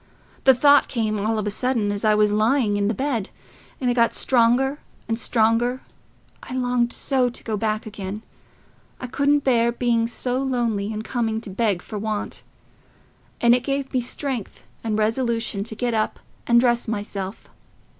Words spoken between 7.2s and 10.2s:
to go back again... I couldn't bear being